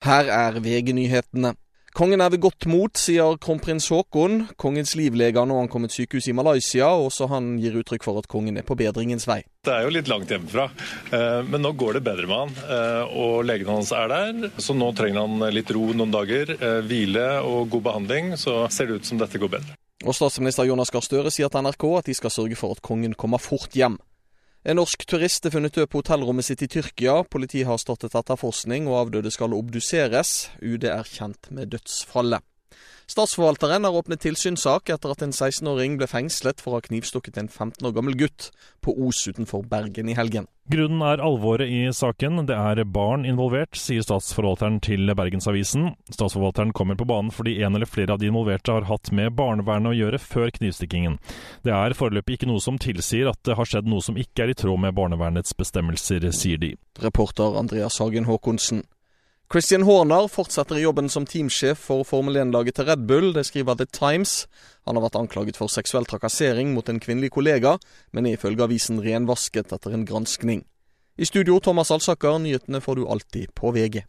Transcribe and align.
Her 0.00 0.30
er 0.32 0.54
VG-nyhetene. 0.64 1.52
Kongen 1.92 2.22
er 2.22 2.30
ved 2.30 2.38
godt 2.40 2.64
mot, 2.70 2.94
sier 2.96 3.34
kronprins 3.42 3.88
Haakon. 3.90 4.44
Kongens 4.62 4.94
livlege 4.96 5.36
har 5.36 5.48
nå 5.50 5.58
ankommet 5.60 5.92
sykehus 5.92 6.28
i 6.30 6.34
Malaysia, 6.38 6.86
og 6.86 7.08
også 7.10 7.26
han 7.32 7.50
gir 7.60 7.74
uttrykk 7.82 8.06
for 8.06 8.20
at 8.22 8.28
kongen 8.30 8.56
er 8.56 8.64
på 8.64 8.76
bedringens 8.78 9.26
vei. 9.28 9.40
Det 9.66 9.74
er 9.74 9.84
jo 9.84 9.90
litt 9.92 10.08
langt 10.08 10.30
hjemmefra, 10.32 10.68
eh, 11.12 11.42
men 11.50 11.60
nå 11.66 11.74
går 11.76 11.98
det 11.98 12.04
bedre 12.06 12.30
med 12.30 12.38
han. 12.38 12.54
eh, 12.64 13.12
Og 13.20 13.44
legen 13.44 13.68
hans 13.68 13.90
er 13.92 14.08
der, 14.08 14.50
så 14.56 14.72
nå 14.72 14.88
trenger 14.96 15.26
han 15.26 15.52
litt 15.52 15.70
ro 15.76 15.90
noen 15.92 16.14
dager. 16.14 16.54
eh, 16.56 16.80
Hvile 16.86 17.42
og 17.44 17.68
god 17.74 17.82
behandling, 17.90 18.32
så 18.38 18.70
ser 18.70 18.86
det 18.86 19.02
ut 19.02 19.04
som 19.10 19.18
dette 19.18 19.36
går 19.36 19.50
bedre. 19.58 19.76
Og 20.06 20.14
statsminister 20.16 20.64
Jonas 20.64 20.88
Gahr 20.90 21.02
Støre 21.04 21.28
sier 21.30 21.50
til 21.50 21.60
NRK 21.60 21.84
at 21.98 22.06
de 22.06 22.14
skal 22.14 22.30
sørge 22.30 22.56
for 22.56 22.72
at 22.72 22.80
kongen 22.80 23.12
kommer 23.12 23.36
fort 23.38 23.74
hjem. 23.76 23.98
En 24.60 24.76
norsk 24.76 25.06
turist 25.08 25.46
er 25.48 25.54
funnet 25.54 25.72
død 25.72 25.86
på 25.88 26.02
hotellrommet 26.02 26.44
sitt 26.44 26.60
i 26.60 26.68
Tyrkia. 26.68 27.22
Politiet 27.32 27.64
har 27.64 27.78
startet 27.80 28.12
etterforskning, 28.18 28.90
og 28.90 29.06
avdøde 29.06 29.32
skal 29.32 29.56
obduseres. 29.56 30.50
UD 30.60 30.84
er 30.84 31.08
kjent 31.08 31.48
med 31.48 31.72
dødsfallet. 31.72 32.44
Statsforvalteren 33.10 33.84
har 33.84 33.96
åpnet 33.98 34.20
tilsynssak 34.22 34.92
etter 34.94 35.10
at 35.10 35.22
en 35.24 35.32
16-åring 35.34 35.96
ble 35.98 36.06
fengslet 36.06 36.60
for 36.62 36.70
å 36.70 36.78
ha 36.78 36.84
knivstukket 36.84 37.40
en 37.40 37.48
15 37.50 37.88
år 37.88 37.94
gammel 37.96 38.14
gutt 38.14 38.52
på 38.86 38.94
Os 39.02 39.24
utenfor 39.26 39.64
Bergen 39.66 40.12
i 40.12 40.14
helgen. 40.14 40.46
Grunnen 40.70 41.02
er 41.02 41.18
alvoret 41.26 41.66
i 41.66 41.80
saken. 41.90 42.44
Det 42.46 42.54
er 42.54 42.84
barn 42.86 43.24
involvert, 43.26 43.74
sier 43.74 44.04
statsforvalteren 44.06 44.78
til 44.86 45.10
Bergensavisen. 45.18 45.88
Statsforvalteren 46.14 46.70
kommer 46.70 46.94
på 46.94 47.08
banen 47.10 47.32
fordi 47.34 47.56
en 47.64 47.74
eller 47.74 47.90
flere 47.90 48.14
av 48.14 48.22
de 48.22 48.30
involverte 48.30 48.76
har 48.78 48.86
hatt 48.86 49.10
med 49.10 49.34
barnevernet 49.34 49.90
å 49.90 49.98
gjøre 49.98 50.22
før 50.22 50.54
knivstikkingen. 50.60 51.18
Det 51.66 51.74
er 51.74 51.98
foreløpig 51.98 52.38
ikke 52.38 52.52
noe 52.52 52.62
som 52.62 52.78
tilsier 52.78 53.32
at 53.32 53.42
det 53.42 53.58
har 53.58 53.72
skjedd 53.72 53.90
noe 53.90 54.06
som 54.06 54.22
ikke 54.22 54.46
er 54.46 54.54
i 54.54 54.58
tråd 54.62 54.84
med 54.86 54.94
barnevernets 54.94 55.58
bestemmelser, 55.58 56.30
sier 56.30 56.62
de. 56.62 56.76
Reporter 57.02 57.58
Andreas 57.58 57.98
Hagen 57.98 58.30
Haakonsen. 58.30 58.86
Christian 59.52 59.82
Horner 59.82 60.28
fortsetter 60.30 60.78
i 60.78 60.84
jobben 60.84 61.08
som 61.10 61.24
teamsjef 61.26 61.80
for 61.82 62.04
Formel 62.06 62.36
1-laget 62.38 62.76
til 62.78 62.86
Red 62.86 63.00
Bull, 63.08 63.32
det 63.34 63.42
skriver 63.48 63.74
The 63.74 63.86
Times. 63.90 64.44
Han 64.86 64.94
har 64.94 65.02
vært 65.02 65.18
anklaget 65.18 65.58
for 65.58 65.66
seksuell 65.66 66.06
trakassering 66.06 66.70
mot 66.70 66.86
en 66.86 67.00
kvinnelig 67.02 67.32
kollega, 67.34 67.72
men 68.14 68.28
er 68.30 68.36
ifølge 68.38 68.62
avisen 68.62 69.02
renvasket 69.02 69.74
etter 69.74 69.96
en 69.96 70.06
granskning. 70.06 70.62
I 71.18 71.26
studio 71.26 71.58
Thomas 71.58 71.90
Alsaker, 71.90 72.38
nyhetene 72.38 72.78
får 72.78 73.00
du 73.00 73.08
alltid 73.10 73.50
på 73.58 73.74
VG. 73.74 74.04